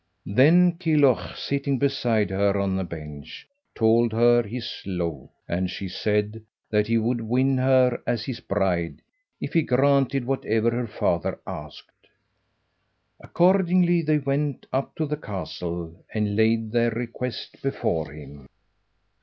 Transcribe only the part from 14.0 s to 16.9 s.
they went up to the castle and laid their